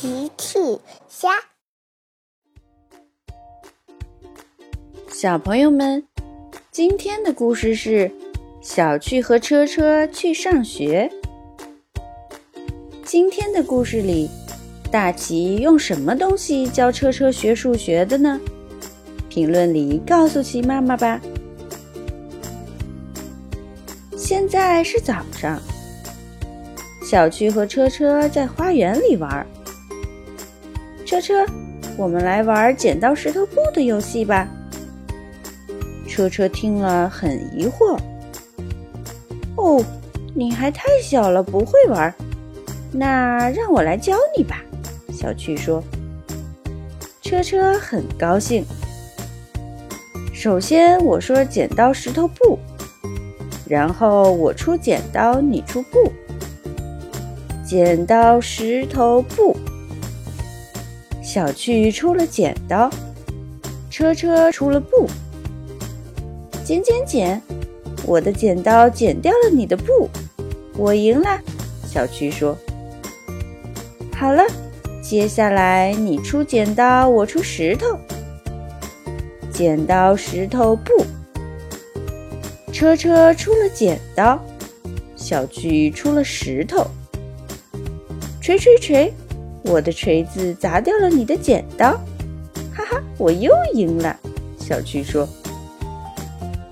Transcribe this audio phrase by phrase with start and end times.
[0.00, 0.58] 奇趣
[1.10, 1.28] 虾，
[5.10, 6.02] 小朋友们，
[6.70, 8.10] 今天的故事是
[8.62, 11.12] 小趣和车车去上学。
[13.04, 14.30] 今天的故事里，
[14.90, 18.40] 大奇用什么东西教车车学数学的呢？
[19.28, 21.20] 评论里告诉奇妈妈吧。
[24.16, 25.60] 现在是早上，
[27.02, 29.46] 小趣和车车在花园里玩。
[31.10, 31.44] 车车，
[31.96, 34.46] 我们来玩剪刀石头布的游戏吧。
[36.06, 37.98] 车车听了很疑惑。
[39.56, 39.84] 哦，
[40.36, 42.14] 你还太小了，不会玩。
[42.92, 44.62] 那让我来教你吧。
[45.12, 45.82] 小趣说。
[47.20, 48.64] 车车很高兴。
[50.32, 52.56] 首先我说剪刀石头布，
[53.66, 56.12] 然后我出剪刀，你出布。
[57.66, 59.56] 剪刀石头布。
[61.32, 62.90] 小趣出了剪刀，
[63.88, 65.08] 车车出了布。
[66.64, 67.40] 剪剪剪，
[68.04, 70.10] 我的剪刀剪掉了你的布，
[70.76, 71.40] 我赢了。
[71.86, 72.58] 小趣说
[74.12, 74.42] ：“好了，
[75.00, 77.96] 接下来你出剪刀，我出石头。
[79.52, 80.90] 剪刀石头布。
[82.72, 84.36] 车车出了剪刀，
[85.14, 86.84] 小趣出了石头。
[88.40, 89.14] 锤锤锤。”
[89.62, 91.92] 我的锤子砸掉了你的剪刀，
[92.74, 94.16] 哈哈，我又赢了。
[94.58, 95.28] 小趣说：“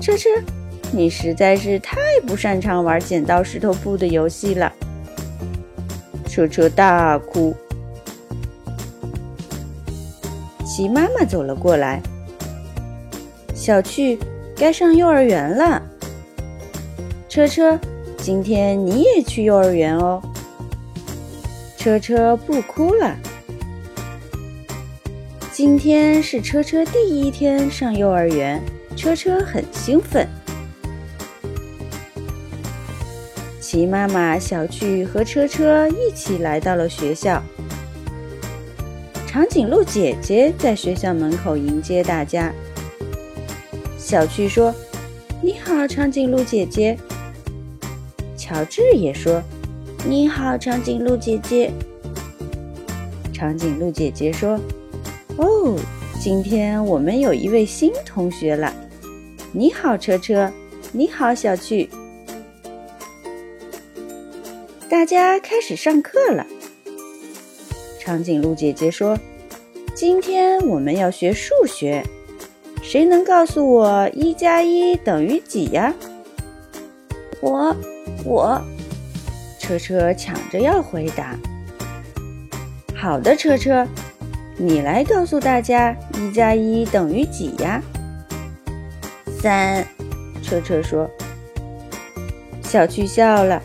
[0.00, 0.28] 车车，
[0.90, 4.72] 你实在是太不擅长玩剪刀石头布的游戏了。”
[6.26, 7.54] 车车大哭。
[10.64, 12.00] 齐妈妈走了过来
[13.54, 14.18] ：“小趣，
[14.56, 15.82] 该上幼儿园了。
[17.28, 17.78] 车车，
[18.16, 20.22] 今天你也去幼儿园哦。”
[21.82, 23.18] 车车不哭了。
[25.50, 28.62] 今天是车车第一天上幼儿园，
[28.94, 30.24] 车车很兴奋。
[33.60, 37.42] 齐妈妈、小趣和车车一起来到了学校。
[39.26, 42.52] 长颈鹿姐姐在学校门口迎接大家。
[43.98, 44.72] 小趣说
[45.42, 46.96] ：“你好，长颈鹿姐姐。”
[48.38, 49.42] 乔治也说。
[50.04, 51.70] 你好，长颈鹿姐姐。
[53.32, 54.58] 长颈鹿姐姐说
[55.38, 55.78] ：“哦，
[56.20, 58.74] 今天我们有一位新同学了。
[59.52, 60.50] 你好，车车。
[60.90, 61.88] 你好，小趣。
[64.88, 66.44] 大家开始上课了。”
[68.00, 69.16] 长颈鹿姐姐说
[69.94, 72.04] ：“今天我们要学数学，
[72.82, 75.94] 谁能告诉我一加一等于几呀？”
[77.40, 77.74] 我，
[78.24, 78.60] 我。
[79.62, 81.36] 车车抢着要回答。
[82.96, 83.86] 好的，车车，
[84.56, 87.80] 你来告诉大家一加一等于几呀？
[89.40, 89.86] 三。
[90.42, 91.08] 车车说。
[92.60, 93.62] 小趣笑了。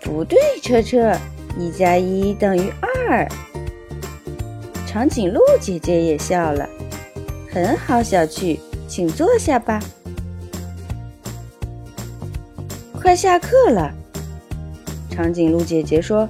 [0.00, 1.16] 不对，车车，
[1.56, 3.28] 一加一等于二。
[4.88, 6.68] 长颈鹿姐姐也笑了。
[7.48, 8.58] 很好，小趣，
[8.88, 9.80] 请坐下吧。
[13.00, 13.94] 快下课了。
[15.12, 16.26] 长颈鹿姐姐说：“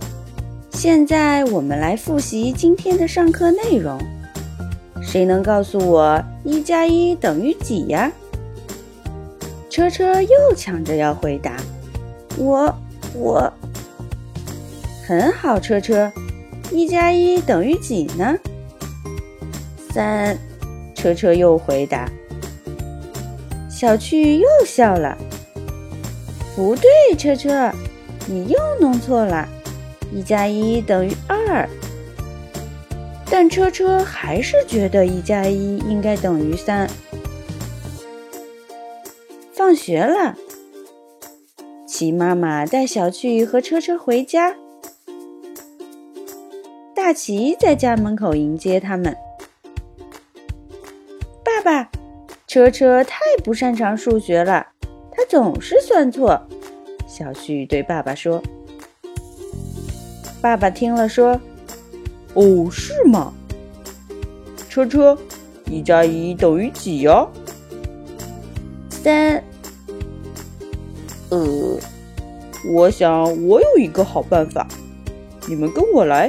[0.73, 3.97] 现在我们来复习今天的上课内容。
[5.01, 8.11] 谁能告诉我一加一等于几呀？”
[9.71, 11.57] 车车又抢着要回答
[12.37, 12.75] ：“我
[13.15, 13.53] 我。”
[15.07, 16.11] 很好，车车，
[16.73, 18.37] 一加一等于几呢？
[19.93, 20.37] 三。
[20.97, 22.11] 车车又回答。
[23.71, 25.17] 小趣又笑了
[26.57, 27.71] ：“不对，车车。”
[28.27, 29.49] 你又弄错了，
[30.13, 31.69] 一加一等于二。
[33.31, 36.89] 但车车还是觉得一加一应该等于三。
[39.53, 40.37] 放学了，
[41.87, 44.55] 齐妈妈带小趣和车车回家。
[46.95, 49.17] 大齐在家门口迎接他们。
[51.45, 51.91] 爸爸，
[52.47, 54.69] 车车太不擅长数学了，
[55.11, 56.47] 他总是算错。
[57.23, 58.43] 小旭对爸爸说
[60.43, 61.41] ：“爸爸听了说，
[62.35, 63.33] 哦，是吗？
[64.69, 65.17] 车车，
[65.67, 67.25] 一加一等于几呀？
[68.91, 69.41] 三。
[71.31, 71.79] 呃，
[72.75, 74.67] 我想我有一个好办法，
[75.47, 76.29] 你们跟我来。”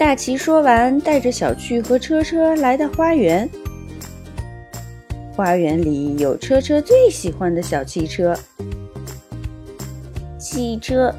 [0.00, 3.48] 大奇说完，带着小趣和车车来到花园。
[5.38, 8.36] 花园里有车车最喜欢的小汽车，
[10.36, 11.14] 汽车，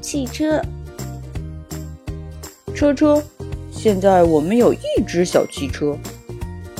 [0.00, 0.58] 汽车。
[2.74, 3.22] 车车，
[3.70, 5.94] 现在我们有一只小汽车，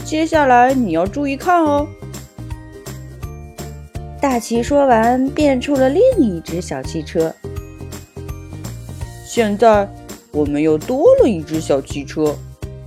[0.02, 1.86] 接下来你要注意看哦。
[4.18, 7.30] 大奇说完，变出了另一只小汽车。
[9.26, 9.86] 现在
[10.32, 12.34] 我们又多了一只小汽车，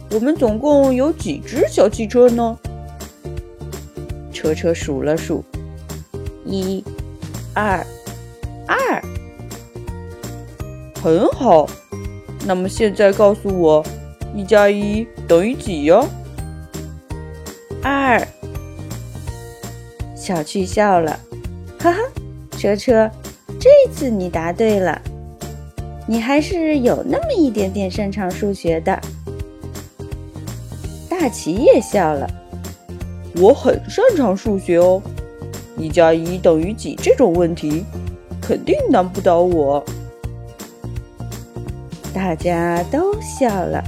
[0.09, 2.57] 我们总共有几只小汽车呢？
[4.31, 5.43] 车车数了数，
[6.45, 6.83] 一、
[7.53, 7.85] 二、
[8.67, 9.01] 二。
[11.01, 11.67] 很好，
[12.45, 13.83] 那么现在告诉我，
[14.35, 16.05] 一加一等于几呀？
[17.83, 18.21] 二。
[20.15, 21.19] 小趣笑了，
[21.79, 21.99] 哈哈，
[22.51, 23.09] 车车，
[23.59, 25.01] 这次你答对了，
[26.07, 29.01] 你还是有那么一点点擅长数学的。
[31.09, 32.29] 大奇也笑了，
[33.35, 35.01] 我很擅长数学哦，
[35.77, 37.85] 一加一等于几这种问题，
[38.41, 39.83] 肯定难不倒我。
[42.13, 43.83] 大家都笑了，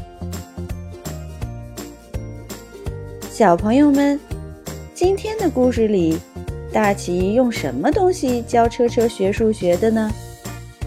[3.30, 4.20] 小朋友们。
[4.96, 6.18] 今天的故事里，
[6.72, 10.10] 大奇用什么东西教车车学数学的呢？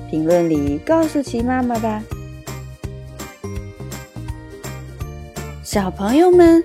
[0.09, 2.03] 评论里告诉奇妈妈吧。
[5.63, 6.65] 小朋友们，